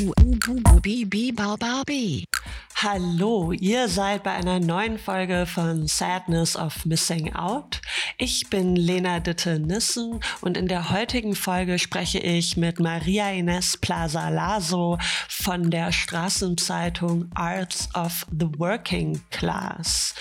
[0.00, 2.22] 呜呜呜呜，哔哔宝宝哔。
[2.80, 7.80] Hallo, ihr seid bei einer neuen Folge von Sadness of Missing Out.
[8.18, 14.28] Ich bin Lena Ditte-Nissen und in der heutigen Folge spreche ich mit Maria Ines Plaza
[14.28, 14.96] Lazo
[15.28, 20.14] von der Straßenzeitung Arts of the Working Class.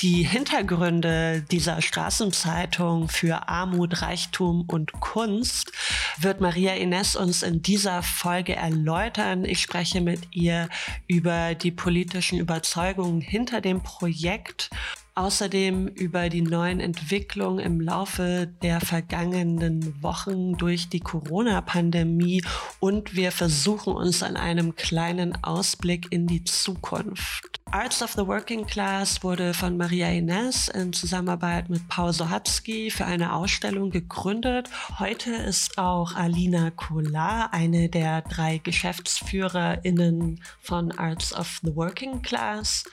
[0.00, 5.70] Die Hintergründe dieser Straßenzeitung für Armut, Reichtum und Kunst
[6.18, 9.44] wird Maria Ines uns in dieser Folge erläutern.
[9.44, 10.68] Ich spreche mit ihr
[11.06, 11.70] über die
[12.00, 14.70] politischen Überzeugungen hinter dem Projekt
[15.16, 22.42] außerdem über die neuen Entwicklungen im Laufe der vergangenen Wochen durch die Corona-Pandemie
[22.78, 27.59] und wir versuchen uns an einem kleinen Ausblick in die Zukunft.
[27.72, 33.04] Arts of the Working Class wurde von Maria Ines in Zusammenarbeit mit Paul Sohatzky für
[33.04, 34.68] eine Ausstellung gegründet.
[34.98, 42.84] Heute ist auch Alina Kolar, eine der drei GeschäftsführerInnen von Arts of the Working Class.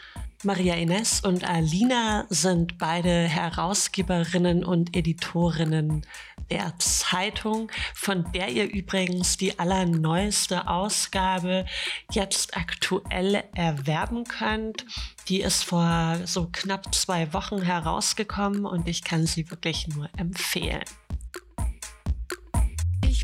[0.43, 6.05] Maria Ines und Alina sind beide Herausgeberinnen und Editorinnen
[6.51, 11.65] der Zeitung, von der ihr übrigens die allerneueste Ausgabe
[12.11, 14.85] jetzt aktuell erwerben könnt.
[15.27, 20.85] Die ist vor so knapp zwei Wochen herausgekommen und ich kann sie wirklich nur empfehlen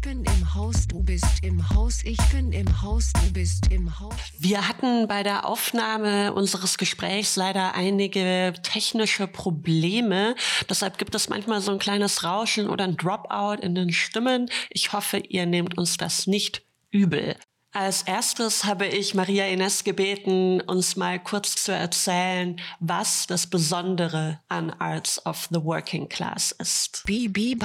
[0.03, 4.13] bin im Haus, du bist im Haus, ich bin im Haus, du bist im Haus.
[4.37, 10.35] Wir hatten bei der Aufnahme unseres Gesprächs leider einige technische Probleme.
[10.69, 14.49] Deshalb gibt es manchmal so ein kleines Rauschen oder ein Dropout in den Stimmen.
[14.69, 17.35] Ich hoffe, ihr nehmt uns das nicht übel.
[17.71, 24.39] Als erstes habe ich Maria Ines gebeten, uns mal kurz zu erzählen, was das Besondere
[24.47, 27.03] an Arts of the Working Class ist.
[27.05, 27.57] Bibi.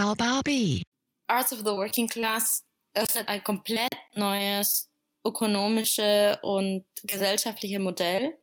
[1.27, 2.65] Arts of the Working Class
[2.95, 4.88] öffnet ein komplett neues
[5.29, 8.37] ökonomische und gesellschaftliche Modell,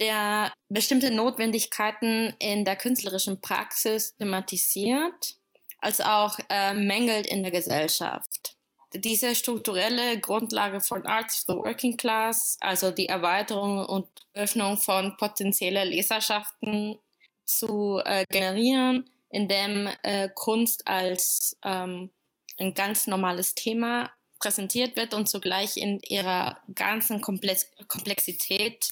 [0.00, 5.36] der bestimmte Notwendigkeiten in der künstlerischen Praxis thematisiert,
[5.78, 8.56] als auch äh, mängelt in der Gesellschaft.
[8.94, 15.16] Diese strukturelle Grundlage von Arts of the Working Class, also die Erweiterung und Öffnung von
[15.16, 16.98] potenzieller Leserschaften
[17.44, 22.10] zu äh, generieren, in dem äh, Kunst als ähm,
[22.58, 24.10] ein ganz normales Thema
[24.42, 28.88] präsentiert wird und zugleich in ihrer ganzen Komplex Komplexität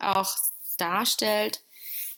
[0.00, 0.34] auch
[0.76, 1.60] darstellt,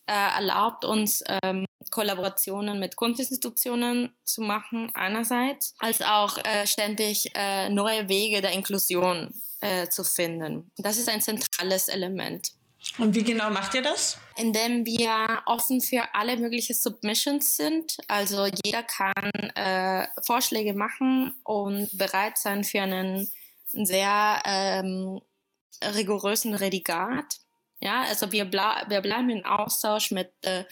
[0.07, 7.69] äh, erlaubt uns ähm, Kollaborationen mit Kunstinstitutionen zu machen einerseits, als auch äh, ständig äh,
[7.69, 10.71] neue Wege der Inklusion äh, zu finden.
[10.77, 12.53] Das ist ein zentrales Element.
[12.99, 14.19] Und wie genau macht ihr das?
[14.37, 17.97] Indem wir offen für alle möglichen Submissions sind.
[18.09, 23.31] Also jeder kann äh, Vorschläge machen und bereit sein für einen
[23.73, 25.21] sehr ähm,
[25.83, 27.39] rigorösen Redigat.
[27.81, 30.65] Ja, also wir, ble wir bleiben in Austausch mit äh,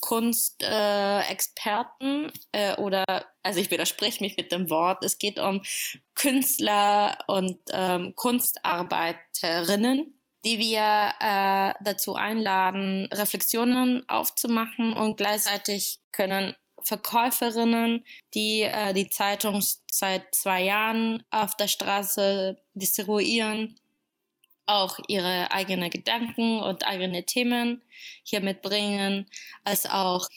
[0.00, 5.62] Kunstexperten äh, äh, oder, also ich widerspreche mich mit dem Wort, es geht um
[6.14, 18.04] Künstler und ähm, Kunstarbeiterinnen die wir äh, dazu einladen, Reflexionen aufzumachen und gleichzeitig können Verkäuferinnen,
[18.34, 23.80] die äh, die Zeitung seit zwei Jahren auf der Straße distribuieren,
[24.66, 27.82] auch ihre eigenen Gedanken und eigene Themen
[28.22, 29.26] hier mitbringen,
[29.64, 30.28] als auch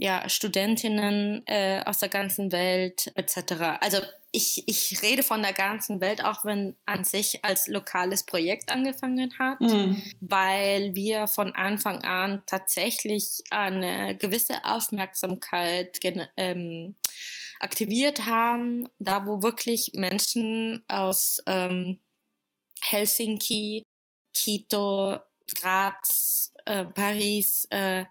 [0.00, 3.80] ja, Studentinnen äh, aus der ganzen Welt etc.
[3.80, 3.98] Also
[4.30, 9.36] ich, ich rede von der ganzen Welt, auch wenn an sich als lokales Projekt angefangen
[9.38, 10.00] hat, mhm.
[10.20, 15.98] weil wir von Anfang an tatsächlich eine gewisse Aufmerksamkeit
[16.36, 16.94] ähm,
[17.58, 21.98] aktiviert haben, da wo wirklich Menschen aus ähm,
[22.82, 23.82] Helsinki,
[24.32, 25.18] Quito,
[25.56, 28.04] Graz, äh, Paris, äh,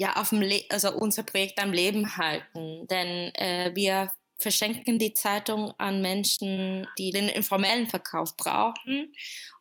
[0.00, 2.86] ja, auf dem also unser Projekt am Leben halten.
[2.86, 9.12] Denn äh, wir verschenken die Zeitung an Menschen, die den informellen Verkauf brauchen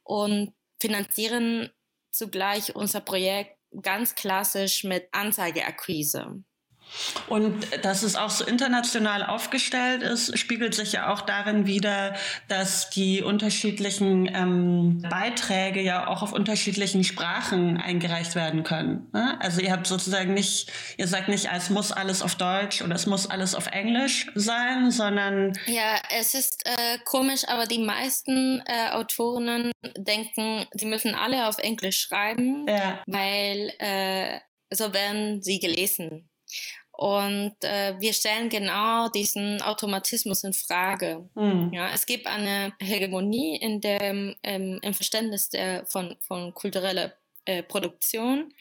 [0.03, 1.69] und finanzieren
[2.09, 6.41] zugleich unser Projekt ganz klassisch mit Anzeigeakquise.
[7.27, 12.15] Und dass es auch so international aufgestellt ist, spiegelt sich ja auch darin wider,
[12.47, 19.07] dass die unterschiedlichen ähm, Beiträge ja auch auf unterschiedlichen Sprachen eingereicht werden können.
[19.13, 19.38] Ne?
[19.39, 23.06] Also ihr habt sozusagen nicht, ihr sagt nicht, es muss alles auf Deutsch oder es
[23.06, 28.89] muss alles auf Englisch sein, sondern ja, es ist äh, komisch, aber die meisten äh,
[28.91, 33.01] Autorinnen denken, sie müssen alle auf Englisch schreiben, ja.
[33.07, 34.39] weil äh,
[34.71, 36.30] so werden sie gelesen.
[37.00, 41.30] Und äh, wir stellen genau diesen Automatismus in Frage.
[41.34, 41.72] Mhm.
[41.72, 47.13] Ja, es gibt eine Hegemonie in dem, ähm, im Verständnis der, von, von kultureller
[47.46, 48.54] äh, Produktion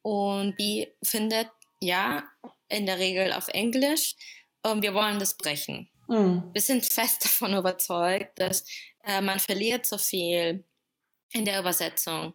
[0.00, 1.48] und die findet
[1.82, 2.24] ja
[2.70, 4.14] in der Regel auf Englisch
[4.62, 5.90] und wir wollen das brechen.
[6.08, 6.44] Mhm.
[6.50, 8.64] Wir sind fest davon überzeugt, dass
[9.04, 10.64] äh, man verliert so viel
[11.32, 12.34] in der Übersetzung.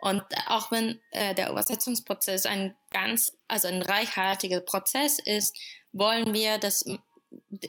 [0.00, 5.56] Und auch wenn äh, der Übersetzungsprozess ein ganz, also ein reichhaltiger Prozess ist,
[5.92, 6.84] wollen wir, dass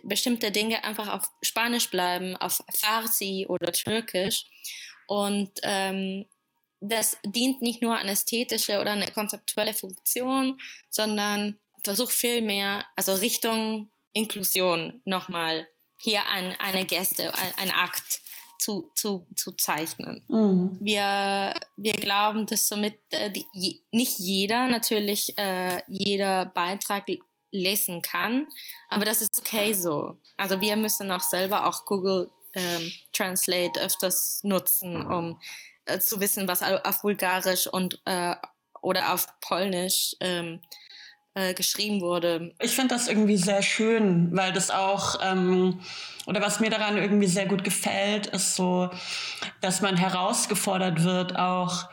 [0.04, 4.46] bestimmte Dinge einfach auf Spanisch bleiben, auf Farsi oder Türkisch.
[5.08, 6.26] Und ähm,
[6.82, 10.60] das dient nicht nur an ästhetische oder eine konzeptuelle Funktion,
[10.90, 15.68] sondern versucht vielmehr, also Richtung Inklusion nochmal
[15.98, 18.22] hier ein, eine Geste, ein Akt
[18.60, 20.24] zu, zu, zu zeichnen.
[20.28, 20.78] Mhm.
[20.80, 27.06] Wir, wir glauben, dass somit äh, die, nicht jeder natürlich äh, jeder Beitrag
[27.52, 28.48] lesen kann,
[28.90, 30.18] aber das ist okay so.
[30.38, 35.40] Also wir müssen auch selber auch Google ähm, Translate öfters nutzen, um
[35.86, 38.36] äh, zu wissen, was auf Bulgarisch und äh,
[38.82, 40.62] oder auf Polnisch ähm,
[41.40, 42.54] äh, geschrieben wurde.
[42.60, 45.80] Ich finde das irgendwie sehr schön, weil das auch, ähm,
[46.26, 48.90] oder was mir daran irgendwie sehr gut gefällt, ist so,
[49.62, 51.90] dass man herausgefordert wird, auch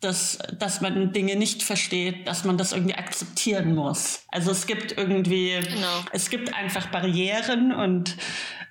[0.00, 4.24] dass, dass man Dinge nicht versteht, dass man das irgendwie akzeptieren muss.
[4.28, 6.04] Also es gibt irgendwie, genau.
[6.12, 8.16] es gibt einfach Barrieren und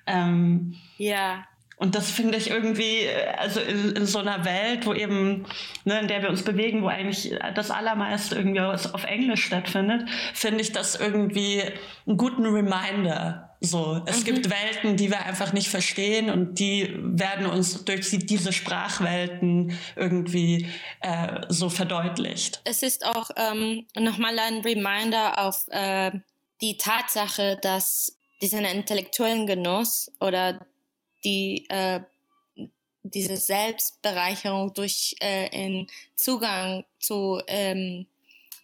[0.06, 1.44] ähm, ja.
[1.78, 5.46] Und das finde ich irgendwie, äh, also in, in, so einer Welt, wo eben,
[5.84, 10.60] ne, in der wir uns bewegen, wo eigentlich das Allermeiste irgendwie auf Englisch stattfindet, finde
[10.60, 11.62] ich das irgendwie
[12.06, 13.56] einen guten Reminder.
[13.60, 14.24] So, es mhm.
[14.24, 20.68] gibt Welten, die wir einfach nicht verstehen und die werden uns durch diese Sprachwelten irgendwie
[21.00, 22.60] äh, so verdeutlicht.
[22.64, 26.12] Es ist auch ähm, nochmal ein Reminder auf äh,
[26.60, 30.60] die Tatsache, dass diesen intellektuellen Genuss oder
[31.24, 32.00] die äh,
[33.02, 38.06] diese Selbstbereicherung durch äh, in Zugang zu ähm,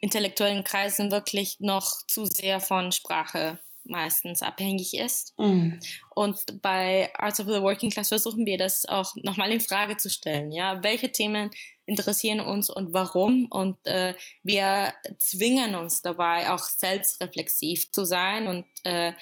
[0.01, 5.35] intellektuellen Kreisen wirklich noch zu sehr von Sprache meistens abhängig ist.
[5.39, 5.73] Mm.
[6.15, 10.09] Und bei Arts of the Working Class versuchen wir das auch nochmal in Frage zu
[10.09, 10.53] stellen.
[10.53, 11.51] Ja, welche Themen
[11.87, 13.47] interessieren uns und warum?
[13.51, 19.13] Und äh, wir zwingen uns dabei auch selbstreflexiv zu sein und äh,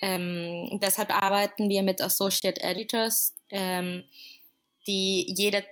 [0.00, 4.04] ähm, deshalb arbeiten wir mit Associate Editors, ähm,
[4.86, 5.64] die jede,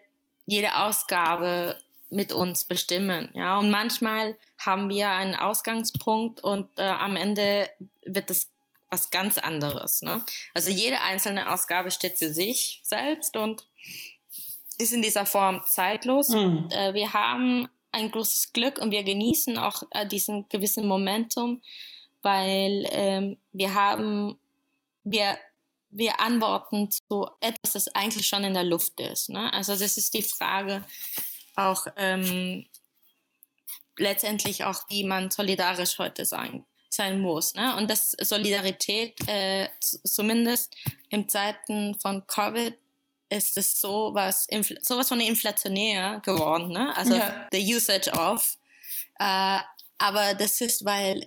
[0.46, 1.78] jede Ausgabe
[2.11, 3.31] mit uns bestimmen.
[3.34, 3.58] Ja?
[3.58, 7.69] Und manchmal haben wir einen Ausgangspunkt und äh, am Ende
[8.05, 8.50] wird es
[8.90, 10.02] was ganz anderes.
[10.02, 10.23] Ne?
[10.55, 13.67] Also jede einzelne Ausgabe steht für sich selbst und
[14.79, 16.29] ist in dieser Form zeitlos.
[16.29, 16.69] Mhm.
[16.70, 21.62] Äh, wir haben ein großes Glück und wir genießen auch äh, diesen gewissen Momentum,
[22.26, 24.37] weil ähm, wir haben,
[25.05, 25.38] wir,
[25.90, 29.28] wir antworten zu etwas, das eigentlich schon in der Luft ist.
[29.28, 29.52] Ne?
[29.52, 30.84] Also das ist die Frage
[31.55, 32.67] auch ähm,
[33.96, 37.55] letztendlich auch, wie man solidarisch heute sein, sein muss.
[37.55, 37.76] Ne?
[37.76, 40.75] Und das Solidarität, äh, zumindest
[41.11, 42.76] in Zeiten von Covid,
[43.29, 44.49] ist es so was,
[44.82, 46.96] sowas von inflationär geworden, ne?
[46.96, 47.49] Also ja.
[47.52, 48.56] the usage of.
[49.19, 49.58] Äh,
[49.99, 51.25] aber das ist, weil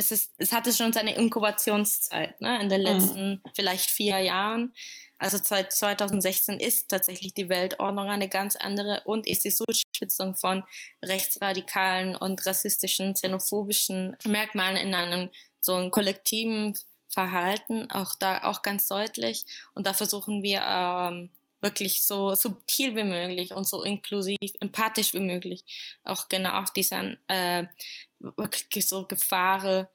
[0.00, 2.86] es, ist, es hatte schon seine Inkubationszeit ne, in den mhm.
[2.86, 3.42] letzten mhm.
[3.54, 4.72] vielleicht vier Jahren.
[5.18, 10.64] Also seit 2016 ist tatsächlich die Weltordnung eine ganz andere und ist die Zuspitzung von
[11.04, 15.28] rechtsradikalen und rassistischen, xenophobischen Merkmalen in einem
[15.60, 16.74] so einem kollektiven
[17.08, 19.44] Verhalten auch da auch ganz deutlich.
[19.74, 21.30] Und da versuchen wir ähm,
[21.60, 25.64] wirklich so subtil wie möglich und so inklusiv, empathisch wie möglich
[26.04, 27.66] auch genau auf diesen äh,
[28.18, 29.86] wirklich so Gefahren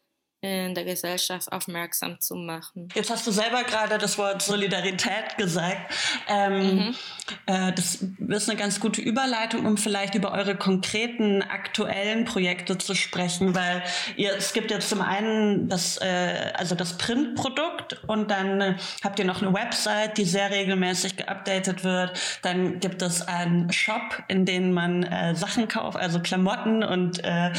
[0.45, 2.89] in der Gesellschaft aufmerksam zu machen.
[2.93, 5.93] Jetzt hast du selber gerade das Wort Solidarität gesagt.
[6.27, 6.95] Ähm, mhm.
[7.47, 12.93] äh, das ist eine ganz gute Überleitung, um vielleicht über eure konkreten aktuellen Projekte zu
[12.93, 13.83] sprechen, weil
[14.15, 19.19] ihr, es gibt ja zum einen das, äh, also das Printprodukt und dann äh, habt
[19.19, 22.19] ihr noch eine Website, die sehr regelmäßig geupdatet wird.
[22.41, 27.51] Dann gibt es einen Shop, in dem man äh, Sachen kauft, also Klamotten und äh,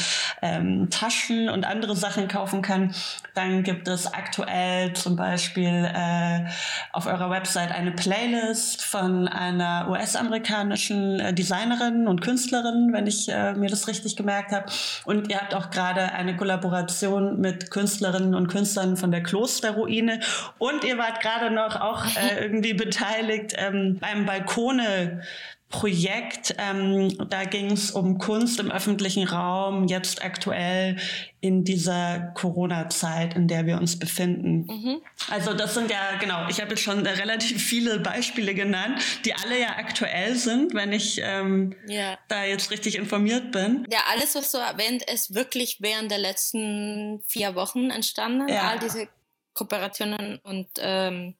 [0.43, 2.95] ähm, Taschen und andere Sachen kaufen kann können.
[3.35, 6.47] Dann gibt es aktuell zum Beispiel äh,
[6.93, 13.53] auf eurer Website eine Playlist von einer US-amerikanischen äh, Designerin und Künstlerin, wenn ich äh,
[13.55, 14.67] mir das richtig gemerkt habe.
[15.05, 20.21] Und ihr habt auch gerade eine Kollaboration mit Künstlerinnen und Künstlern von der Klosterruine.
[20.59, 25.23] Und ihr wart gerade noch auch äh, irgendwie beteiligt ähm, beim Balkone
[25.69, 26.55] Projekt.
[26.59, 30.97] Ähm, da ging es um Kunst im öffentlichen Raum, jetzt aktuell
[31.41, 34.67] in dieser Corona-Zeit, in der wir uns befinden.
[34.67, 35.03] Mhm.
[35.29, 39.61] Also das sind ja, genau, ich habe jetzt schon relativ viele Beispiele genannt, die alle
[39.61, 42.17] ja aktuell sind, wenn ich ähm, ja.
[42.29, 43.87] da jetzt richtig informiert bin.
[43.91, 48.49] Ja, alles, was du erwähnt, ist wirklich während der letzten vier Wochen entstanden.
[48.49, 48.71] Ja.
[48.71, 49.09] All diese
[49.55, 51.35] Kooperationen und ähm,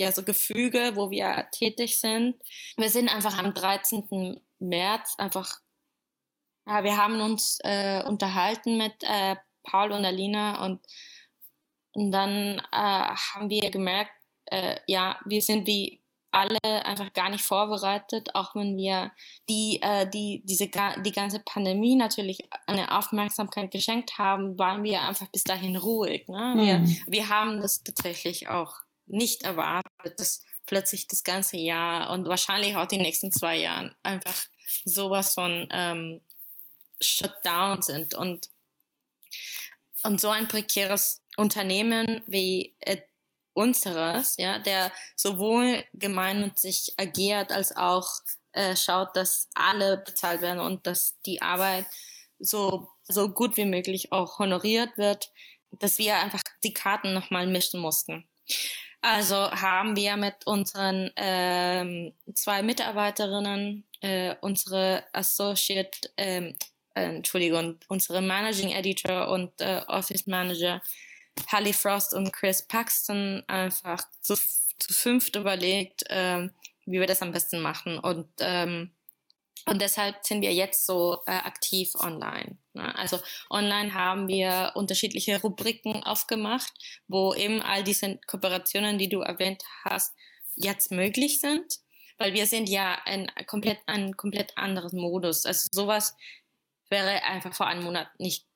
[0.00, 2.36] ja, so Gefüge, wo wir tätig sind.
[2.78, 4.40] Wir sind einfach am 13.
[4.58, 5.60] März einfach,
[6.66, 10.80] ja, wir haben uns äh, unterhalten mit äh, Paul und Alina und,
[11.92, 14.12] und dann äh, haben wir gemerkt,
[14.46, 16.00] äh, ja, wir sind wie
[16.32, 19.12] alle einfach gar nicht vorbereitet, auch wenn wir
[19.50, 20.70] die, äh, die, diese,
[21.04, 26.26] die ganze Pandemie natürlich eine Aufmerksamkeit geschenkt haben, waren wir einfach bis dahin ruhig.
[26.28, 26.54] Ne?
[26.56, 26.96] Wir, mhm.
[27.06, 28.76] wir haben das tatsächlich auch
[29.10, 34.46] nicht erwartet, dass plötzlich das ganze Jahr und wahrscheinlich auch die nächsten zwei Jahre einfach
[34.84, 36.20] sowas von ähm,
[37.00, 38.48] Shutdown sind und
[40.02, 43.02] und so ein prekäres Unternehmen wie äh,
[43.52, 48.08] unseres, ja, der sowohl gemeinnützig agiert als auch
[48.52, 51.86] äh, schaut, dass alle bezahlt werden und dass die Arbeit
[52.38, 55.32] so so gut wie möglich auch honoriert wird,
[55.72, 58.28] dass wir einfach die Karten nochmal mischen mussten.
[59.02, 66.54] Also haben wir mit unseren ähm, zwei Mitarbeiterinnen, äh, unsere Associate, ähm,
[66.94, 70.82] äh, Entschuldigung, unsere Managing Editor und äh, Office Manager
[71.48, 76.50] Hallie Frost und Chris Paxton einfach zu, zu fünft überlegt, ähm,
[76.84, 77.98] wie wir das am besten machen.
[77.98, 78.90] Und ähm,
[79.66, 82.58] und deshalb sind wir jetzt so äh, aktiv online.
[82.72, 82.94] Ne?
[82.96, 86.72] Also online haben wir unterschiedliche Rubriken aufgemacht,
[87.08, 90.14] wo eben all diese Kooperationen, die du erwähnt hast,
[90.56, 91.78] jetzt möglich sind.
[92.18, 95.46] Weil wir sind ja ein komplett, ein komplett anderes Modus.
[95.46, 96.14] Also sowas
[96.90, 98.46] wäre einfach vor einem Monat nicht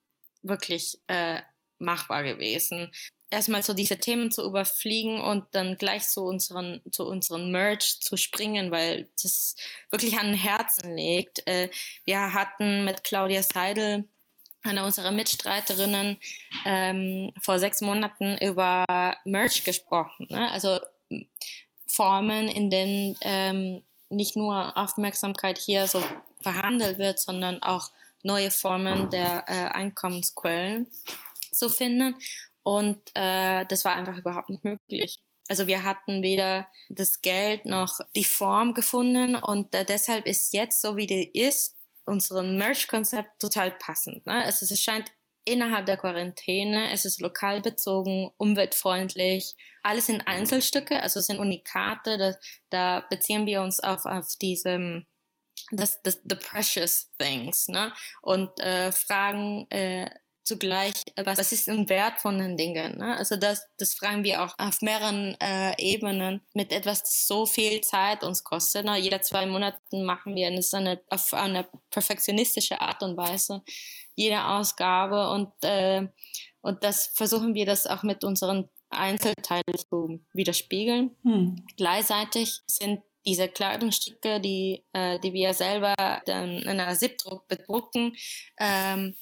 [0.42, 1.40] wirklich äh,
[1.78, 2.90] machbar gewesen
[3.34, 8.16] erstmal so diese Themen zu überfliegen und dann gleich zu unseren, zu unseren Merch zu
[8.16, 9.56] springen, weil das
[9.90, 11.46] wirklich an den Herzen liegt.
[11.46, 11.70] Äh,
[12.04, 14.04] wir hatten mit Claudia Seidel,
[14.62, 16.18] einer unserer Mitstreiterinnen,
[16.64, 18.84] ähm, vor sechs Monaten über
[19.24, 20.26] Merch gesprochen.
[20.30, 20.50] Ne?
[20.50, 20.80] Also
[21.86, 26.02] Formen, in denen ähm, nicht nur Aufmerksamkeit hier so
[26.40, 27.90] verhandelt wird, sondern auch
[28.22, 30.86] neue Formen der äh, Einkommensquellen
[31.52, 32.16] zu finden.
[32.64, 35.20] Und äh, das war einfach überhaupt nicht möglich.
[35.48, 40.80] Also wir hatten weder das Geld noch die Form gefunden und äh, deshalb ist jetzt
[40.80, 44.26] so wie die ist unser Merch-Konzept total passend.
[44.26, 44.42] Ne?
[44.44, 45.12] Also es scheint
[45.44, 52.16] innerhalb der Quarantäne, es ist lokal bezogen, umweltfreundlich, alles sind Einzelstücke, also es sind Unikate,
[52.16, 52.34] da,
[52.70, 55.06] da beziehen wir uns auf, auf diesem
[55.70, 57.92] das, das the precious things, ne?
[58.22, 60.10] Und äh, fragen äh,
[60.44, 62.98] zugleich, äh, was, was ist ein Wert von den Dingen?
[62.98, 63.16] Ne?
[63.16, 67.80] Also das, das fragen wir auch auf mehreren äh, Ebenen mit etwas, das so viel
[67.80, 68.84] Zeit uns kostet.
[68.84, 68.98] Ne?
[68.98, 73.62] Jede zwei Monate machen wir das eine, auf eine perfektionistische Art und Weise
[74.16, 76.06] jede Ausgabe und, äh,
[76.60, 81.16] und das versuchen wir das auch mit unseren Einzelteilen zu widerspiegeln.
[81.22, 81.66] Hm.
[81.76, 85.94] Gleichzeitig sind diese Kleidungsstücke, die, äh, die wir selber
[86.26, 88.14] dann in einer Siebdruck bedrucken,
[88.58, 89.16] ähm,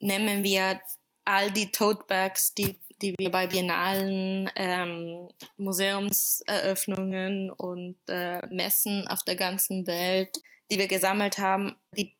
[0.00, 0.80] nehmen wir
[1.24, 9.22] all die Tote Bags, die, die wir bei Biennalen, ähm, Museumseröffnungen und äh, Messen auf
[9.24, 10.40] der ganzen Welt,
[10.70, 12.16] die wir gesammelt haben, die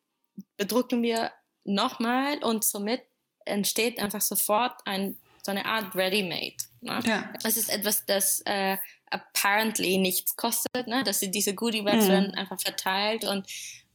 [0.56, 1.32] bedrucken wir
[1.64, 3.02] nochmal und somit
[3.44, 6.56] entsteht einfach sofort ein, so eine Art Ready-Made.
[6.80, 7.00] Ne?
[7.04, 7.32] Ja.
[7.44, 8.76] Es ist etwas, das äh,
[9.10, 11.02] apparently nichts kostet, ne?
[11.04, 12.10] dass sie diese Goodie Bags mhm.
[12.10, 13.46] werden einfach verteilt und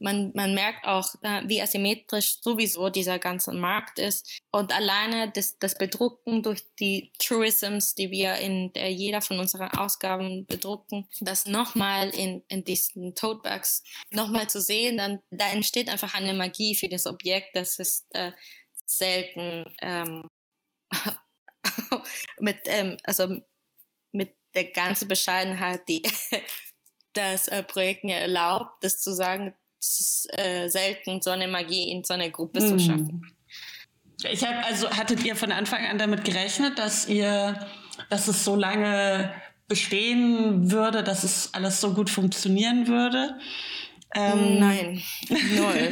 [0.03, 4.41] man, man merkt auch, äh, wie asymmetrisch sowieso dieser ganze Markt ist.
[4.51, 9.69] Und alleine das, das Bedrucken durch die Tourisms, die wir in der, jeder von unseren
[9.69, 16.13] Ausgaben bedrucken, das nochmal in, in diesen Totebags nochmal zu sehen, dann da entsteht einfach
[16.13, 17.55] eine Magie für das Objekt.
[17.55, 18.33] Das ist äh,
[18.85, 20.27] selten ähm,
[22.39, 23.41] mit, ähm, also
[24.55, 26.03] der ganzen Bescheidenheit, die
[27.13, 31.91] das äh, Projekt mir erlaubt, das zu sagen, es ist äh, selten, so eine Magie
[31.91, 32.67] in so einer Gruppe mhm.
[32.67, 33.35] zu schaffen.
[34.31, 37.67] Ich habe also hattet ihr von Anfang an damit gerechnet, dass ihr,
[38.09, 39.33] dass es so lange
[39.67, 43.37] bestehen würde, dass es alles so gut funktionieren würde?
[44.15, 45.91] Ähm, Nein, null.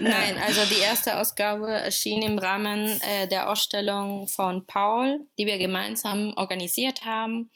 [0.00, 5.58] Nein, also die erste Ausgabe erschien im Rahmen äh, der Ausstellung von Paul, die wir
[5.58, 7.50] gemeinsam organisiert haben.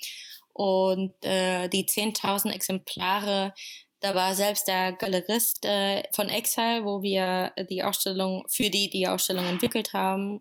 [0.53, 3.53] Und äh, die 10.000 Exemplare
[4.01, 9.07] da war selbst der Galerist äh, von Exile, wo wir die Ausstellung, für die die
[9.07, 10.41] Ausstellung entwickelt haben,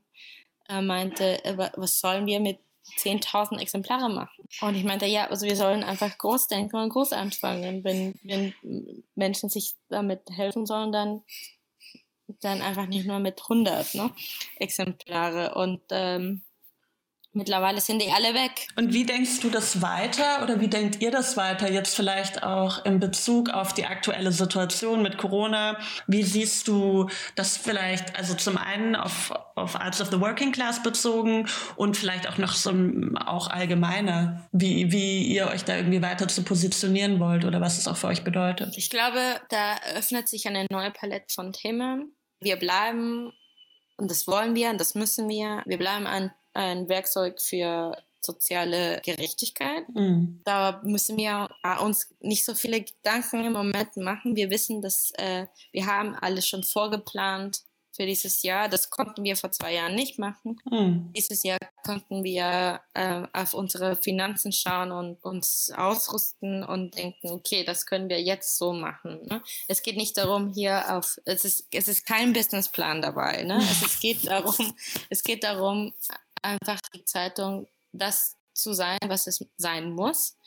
[0.70, 2.60] äh, meinte, äh, was sollen wir mit
[2.98, 4.44] 10.000 Exemplare machen?
[4.62, 7.84] Und ich meinte, ja, also wir sollen einfach groß denken und groß anfangen.
[7.84, 8.54] Wenn, wenn
[9.16, 11.22] Menschen sich damit helfen sollen, dann,
[12.42, 14.12] dann einfach nicht nur mit 100 ne,
[14.58, 15.56] Exemplare.
[15.56, 16.42] Und ähm,
[17.32, 18.68] Mittlerweile sind die alle weg.
[18.76, 22.84] Und wie denkst du das weiter oder wie denkt ihr das weiter jetzt vielleicht auch
[22.86, 25.78] in Bezug auf die aktuelle Situation mit Corona?
[26.08, 30.82] Wie siehst du das vielleicht, also zum einen auf, auf Arts of the Working Class
[30.82, 32.74] bezogen und vielleicht auch noch so
[33.24, 37.88] auch allgemeiner, wie, wie ihr euch da irgendwie weiter zu positionieren wollt oder was es
[37.88, 38.76] auch für euch bedeutet?
[38.76, 39.20] Ich glaube,
[39.50, 42.16] da öffnet sich eine neue Palette von Themen.
[42.42, 43.32] Wir bleiben
[43.98, 45.62] und das wollen wir und das müssen wir.
[45.66, 49.88] Wir bleiben ein ein Werkzeug für soziale Gerechtigkeit.
[49.94, 50.42] Mhm.
[50.44, 51.48] Da müssen wir
[51.82, 54.36] uns nicht so viele Gedanken im Moment machen.
[54.36, 57.64] Wir wissen, dass äh, wir haben alles schon vorgeplant
[58.00, 58.70] für dieses Jahr.
[58.70, 60.58] Das konnten wir vor zwei Jahren nicht machen.
[60.70, 61.12] Mhm.
[61.16, 67.64] Dieses Jahr konnten wir äh, auf unsere Finanzen schauen und uns ausrüsten und denken, okay,
[67.64, 69.20] das können wir jetzt so machen.
[69.26, 69.42] Ne?
[69.68, 73.44] Es geht nicht darum, hier auf, es ist, es ist kein Businessplan dabei.
[73.44, 73.58] Ne?
[73.58, 74.74] Es, es, geht darum,
[75.10, 75.94] es geht darum,
[76.42, 80.38] einfach die Zeitung das zu sein, was es sein muss.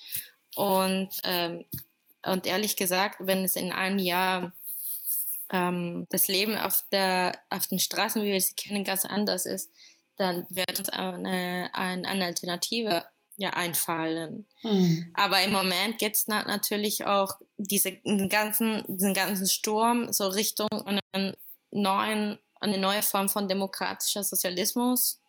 [0.55, 1.65] Und, ähm,
[2.25, 4.53] und ehrlich gesagt, wenn es in einem Jahr
[5.51, 9.71] ähm, das Leben auf, der, auf den Straßen, wie wir sie kennen, ganz anders ist,
[10.17, 13.05] dann wird uns eine, eine, eine Alternative
[13.37, 14.47] ja einfallen.
[14.61, 15.11] Hm.
[15.15, 17.93] Aber im Moment geht es na natürlich auch diese,
[18.29, 21.35] ganzen, diesen ganzen Sturm so Richtung einen
[21.71, 25.22] neuen, eine neue Form von demokratischer Sozialismus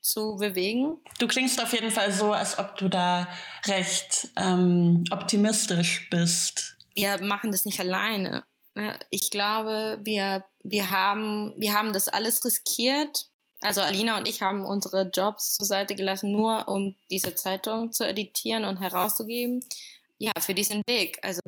[0.00, 0.98] zu bewegen.
[1.18, 3.28] Du klingst auf jeden Fall so, als ob du da
[3.66, 6.76] recht ähm, optimistisch bist.
[6.94, 8.44] Wir machen das nicht alleine.
[9.10, 13.26] Ich glaube, wir, wir, haben, wir haben das alles riskiert.
[13.60, 18.06] Also Alina und ich haben unsere Jobs zur Seite gelassen, nur um diese Zeitung zu
[18.06, 19.60] editieren und herauszugeben.
[20.18, 21.18] Ja, für diesen Weg.
[21.22, 21.40] Also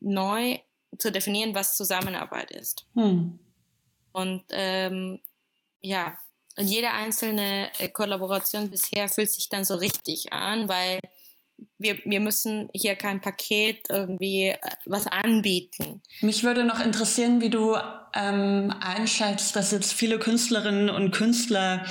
[0.00, 0.58] neu
[0.98, 2.86] zu definieren, was Zusammenarbeit ist.
[2.94, 3.38] Hm.
[4.12, 5.20] Und ähm,
[5.80, 6.16] ja,
[6.56, 11.00] und jede einzelne äh, Kollaboration bisher fühlt sich dann so richtig an, weil
[11.78, 16.02] wir, wir müssen hier kein Paket irgendwie äh, was anbieten.
[16.20, 17.76] Mich würde noch interessieren, wie du
[18.14, 21.84] ähm, einschätzt, dass jetzt viele Künstlerinnen und Künstler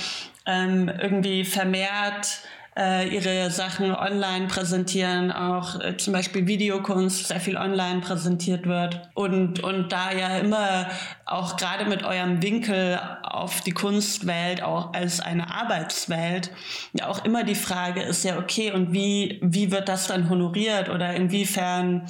[0.46, 2.40] ähm, irgendwie vermehrt
[2.76, 9.08] äh, ihre Sachen online präsentieren, auch äh, zum Beispiel Videokunst sehr viel online präsentiert wird.
[9.14, 10.88] Und, und da ja immer
[11.24, 16.50] auch gerade mit eurem Winkel auf die Kunstwelt, auch als eine Arbeitswelt,
[16.92, 20.88] ja auch immer die Frage ist ja, okay, und wie, wie wird das dann honoriert
[20.88, 22.06] oder inwiefern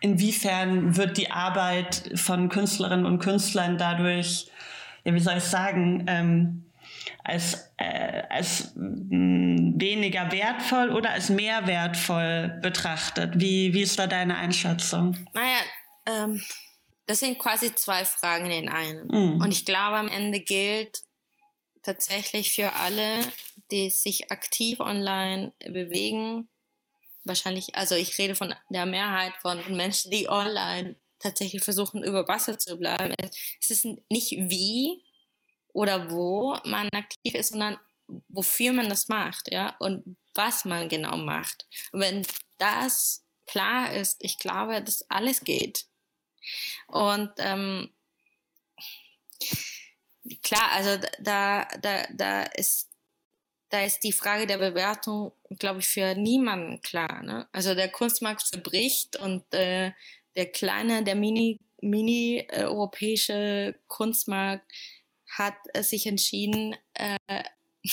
[0.00, 4.48] inwiefern wird die Arbeit von Künstlerinnen und Künstlern dadurch,
[5.04, 6.64] ja, wie soll ich sagen, ähm,
[7.24, 13.34] als, äh, als mh, mm, weniger wertvoll oder als mehr wertvoll betrachtet?
[13.36, 15.16] Wie, wie ist da deine Einschätzung?
[15.32, 15.60] Naja,
[16.06, 16.42] ähm,
[17.06, 19.06] das sind quasi zwei Fragen in einem.
[19.06, 19.40] Mm.
[19.40, 21.02] Und ich glaube, am Ende gilt
[21.82, 23.20] tatsächlich für alle,
[23.70, 26.48] die sich aktiv online bewegen,
[27.24, 32.58] wahrscheinlich, also ich rede von der Mehrheit von Menschen, die online tatsächlich versuchen, über Wasser
[32.58, 33.14] zu bleiben.
[33.60, 35.02] Es ist nicht wie,
[35.72, 37.78] oder wo man aktiv ist, sondern
[38.28, 41.66] wofür man das macht, ja, und was man genau macht.
[41.92, 42.26] Und wenn
[42.58, 45.86] das klar ist, ich glaube, dass alles geht.
[46.86, 47.90] Und ähm,
[50.42, 52.92] klar, also da, da, da ist
[53.72, 57.22] da ist die Frage der Bewertung, glaube ich, für niemanden klar.
[57.22, 57.48] Ne?
[57.52, 59.92] Also der Kunstmarkt zerbricht und äh,
[60.36, 64.70] der kleine, der mini, mini äh, europäische Kunstmarkt
[65.38, 67.16] hat sich entschieden, äh,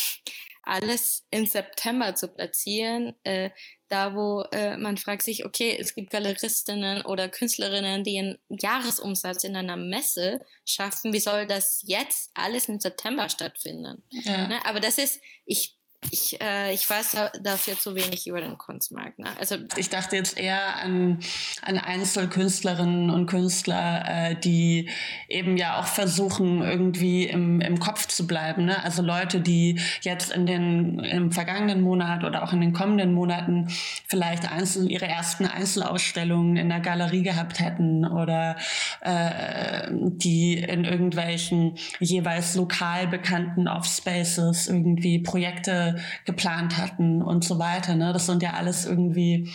[0.64, 3.50] alles im September zu platzieren, äh,
[3.88, 9.44] da wo äh, man fragt sich, okay, es gibt Galeristinnen oder Künstlerinnen, die einen Jahresumsatz
[9.44, 14.04] in einer Messe schaffen, wie soll das jetzt alles im September stattfinden?
[14.10, 14.48] Ja.
[14.48, 14.64] Ne?
[14.66, 15.79] Aber das ist, ich
[16.12, 19.20] ich, äh, ich weiß da, dafür zu wenig über den Kunstmarkt.
[19.20, 19.28] Ne?
[19.38, 21.20] Also ich dachte jetzt eher an,
[21.62, 24.90] an Einzelkünstlerinnen und Künstler, äh, die
[25.28, 28.66] eben ja auch versuchen, irgendwie im, im Kopf zu bleiben.
[28.66, 28.82] Ne?
[28.84, 33.68] Also Leute, die jetzt in den im vergangenen Monat oder auch in den kommenden Monaten
[34.08, 38.56] vielleicht einzel, ihre ersten Einzelausstellungen in der Galerie gehabt hätten oder
[39.02, 45.89] äh, die in irgendwelchen jeweils lokal bekannten Offspaces irgendwie Projekte
[46.26, 47.96] Geplant hatten und so weiter.
[47.96, 48.14] Ne?
[48.14, 49.50] Das sind ja alles irgendwie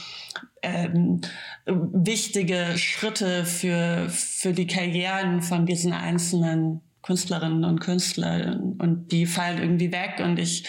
[0.62, 1.20] ähm,
[1.66, 9.58] wichtige Schritte für, für die Karrieren von diesen einzelnen Künstlerinnen und Künstlern und die fallen
[9.58, 10.64] irgendwie weg und ich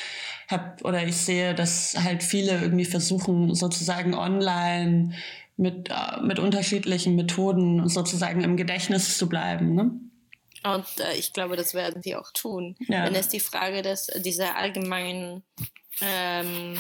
[0.49, 5.11] habe oder ich sehe, dass halt viele irgendwie versuchen sozusagen online
[5.57, 9.75] mit, äh, mit unterschiedlichen Methoden sozusagen im Gedächtnis zu bleiben.
[9.75, 9.91] Ne?
[10.65, 12.75] Und äh, ich glaube, das werden die auch tun.
[12.87, 13.05] Ja.
[13.05, 15.43] Wenn es die Frage des, dieser allgemeinen
[16.01, 16.79] ähm,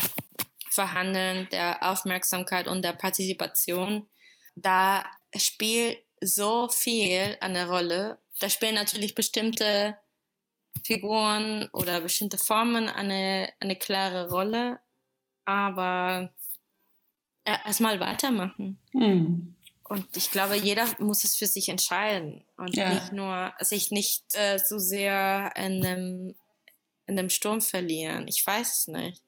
[0.71, 4.07] Verhandeln der Aufmerksamkeit und der Partizipation,
[4.55, 8.19] da spielt so viel eine Rolle.
[8.39, 9.97] Da spielen natürlich bestimmte
[10.83, 14.79] Figuren oder bestimmte Formen eine, eine klare Rolle,
[15.45, 16.33] aber
[17.45, 18.79] erstmal weitermachen.
[18.91, 19.54] Hm.
[19.87, 22.91] Und ich glaube, jeder muss es für sich entscheiden und ja.
[22.93, 26.35] nicht nur sich nicht äh, so sehr in dem,
[27.05, 28.27] in dem Sturm verlieren.
[28.27, 29.21] Ich weiß es nicht.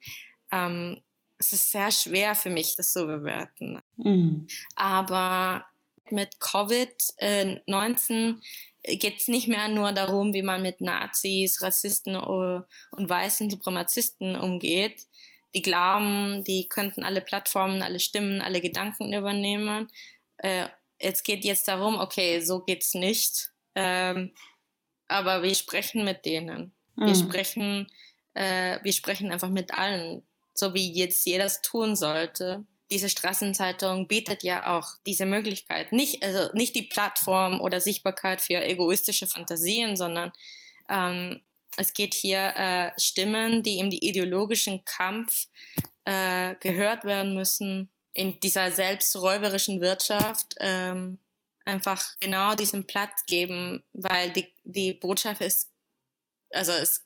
[0.52, 1.00] Ähm,
[1.38, 3.82] es ist sehr schwer für mich, das zu bewerten.
[3.98, 4.48] Mhm.
[4.76, 5.64] Aber
[6.10, 8.38] mit Covid-19
[8.84, 12.66] geht es nicht mehr nur darum, wie man mit Nazis, Rassisten und
[12.98, 15.06] weißen Supremazisten umgeht.
[15.54, 19.88] Die glauben, die könnten alle Plattformen, alle Stimmen, alle Gedanken übernehmen.
[20.38, 20.68] Äh,
[21.00, 23.52] es geht jetzt darum, okay, so geht's nicht.
[23.76, 24.34] Ähm,
[25.08, 26.74] aber wir sprechen mit denen.
[26.96, 27.16] Wir mhm.
[27.16, 27.88] sprechen,
[28.34, 32.66] äh, wir sprechen einfach mit allen so wie jetzt jeder es tun sollte.
[32.90, 35.92] Diese Straßenzeitung bietet ja auch diese Möglichkeit.
[35.92, 40.32] Nicht, also nicht die Plattform oder Sichtbarkeit für egoistische Fantasien, sondern
[40.90, 41.42] ähm,
[41.78, 45.48] es geht hier äh, Stimmen, die im ideologischen Kampf
[46.06, 51.20] äh, gehört werden müssen, in dieser selbsträuberischen Wirtschaft ähm,
[51.66, 55.72] einfach genau diesen Platz geben, weil die, die Botschaft ist,
[56.52, 57.06] also es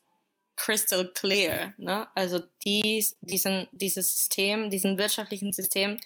[0.56, 1.74] crystal clear.
[1.78, 2.08] Ne?
[2.16, 6.00] Also dies, diesen, dieses System, diesen wirtschaftlichen System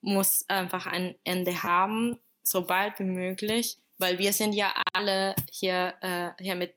[0.00, 5.94] muss einfach ein Ende haben, so bald wie möglich, weil wir sind ja alle hier,
[6.00, 6.74] äh, hier mit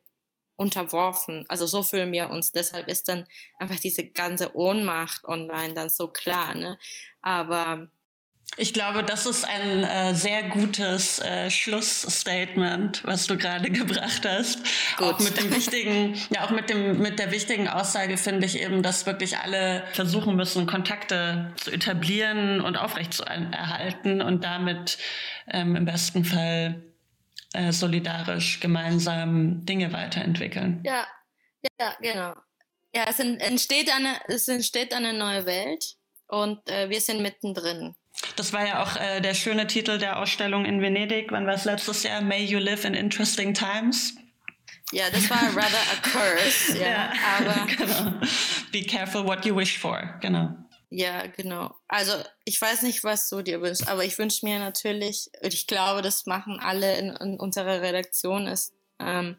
[0.57, 1.45] unterworfen.
[1.47, 2.51] Also so fühlen wir uns.
[2.51, 3.27] Deshalb ist dann
[3.59, 6.55] einfach diese ganze Ohnmacht online dann so klar.
[6.55, 6.79] Ne?
[7.27, 7.89] Aber
[8.55, 14.59] ich glaube, das ist ein äh, sehr gutes äh, Schlussstatement, was du gerade gebracht hast.
[14.95, 15.07] Gut.
[15.07, 18.81] Auch mit dem wichtigen, ja auch mit dem mit der wichtigen Aussage finde ich eben,
[18.81, 24.97] dass wirklich alle versuchen müssen, Kontakte zu etablieren und aufrecht zu erhalten und damit
[25.51, 26.81] ähm, im besten Fall
[27.51, 30.81] äh, solidarisch gemeinsam Dinge weiterentwickeln.
[30.85, 31.05] Ja,
[31.77, 32.35] ja, genau.
[32.95, 35.96] Ja, es entsteht eine, es entsteht eine neue Welt
[36.27, 37.95] und äh, wir sind mittendrin.
[38.35, 41.31] Das war ja auch äh, der schöne Titel der Ausstellung in Venedig.
[41.31, 42.21] Wann war es letztes Jahr?
[42.21, 44.15] May you live in interesting times.
[44.91, 46.77] Ja, das war rather a curse.
[46.79, 48.19] ja, ja, aber genau.
[48.71, 50.17] Be careful what you wish for.
[50.21, 50.49] Genau.
[50.89, 51.75] Ja, genau.
[51.87, 52.13] Also
[52.45, 56.01] ich weiß nicht, was du dir wünschst, aber ich wünsche mir natürlich, und ich glaube,
[56.01, 59.35] das machen alle in, in unserer Redaktion, ist ähm,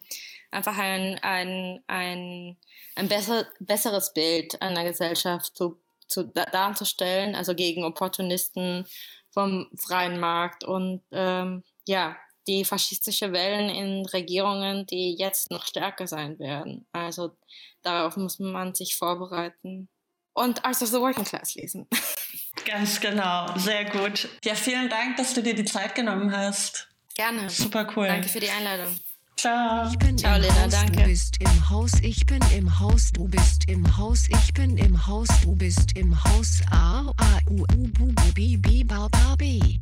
[0.50, 2.58] einfach ein, ein, ein,
[2.96, 8.86] ein besser, besseres Bild einer Gesellschaft zu zu, darzustellen, also gegen Opportunisten
[9.30, 12.16] vom freien Markt und ähm, ja,
[12.46, 16.86] die faschistische Wellen in Regierungen, die jetzt noch stärker sein werden.
[16.92, 17.36] Also
[17.82, 19.88] darauf muss man sich vorbereiten
[20.32, 21.86] und Arts of the Working Class lesen.
[22.64, 24.28] Ganz genau, sehr gut.
[24.44, 26.88] Ja, vielen Dank, dass du dir die Zeit genommen hast.
[27.14, 27.50] Gerne.
[27.50, 28.06] Super cool.
[28.06, 28.98] Danke für die Einladung.
[29.38, 29.88] Ciao.
[29.88, 31.02] Ich bin Ciao, im Lena, Haus, danke.
[31.02, 35.06] Du bist im Haus, ich bin im Haus, du bist im Haus, ich bin im
[35.06, 36.60] Haus, du bist im Haus.
[36.72, 39.80] A, A, U, U, B, B, B, B, B.